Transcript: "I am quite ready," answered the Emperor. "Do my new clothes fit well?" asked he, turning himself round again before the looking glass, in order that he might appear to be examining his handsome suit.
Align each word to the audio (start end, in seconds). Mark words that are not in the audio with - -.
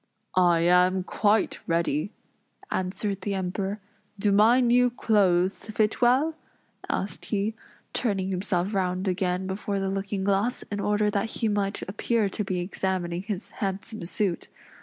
"I 0.33 0.61
am 0.61 1.03
quite 1.03 1.59
ready," 1.67 2.11
answered 2.71 3.21
the 3.21 3.35
Emperor. 3.35 3.79
"Do 4.17 4.31
my 4.31 4.59
new 4.59 4.89
clothes 4.89 5.65
fit 5.65 6.01
well?" 6.01 6.33
asked 6.89 7.25
he, 7.25 7.53
turning 7.93 8.31
himself 8.31 8.73
round 8.73 9.07
again 9.07 9.45
before 9.45 9.79
the 9.79 9.91
looking 9.91 10.23
glass, 10.23 10.63
in 10.71 10.79
order 10.79 11.11
that 11.11 11.29
he 11.29 11.47
might 11.47 11.83
appear 11.83 12.29
to 12.29 12.43
be 12.43 12.61
examining 12.61 13.21
his 13.21 13.51
handsome 13.61 14.03
suit. 14.05 14.47